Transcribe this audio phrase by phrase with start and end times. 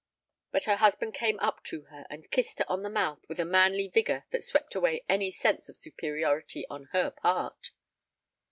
[0.49, 3.45] But her husband came up to her and kissed her on the mouth with a
[3.45, 7.69] manly vigor that swept away any sense of superiority on her part.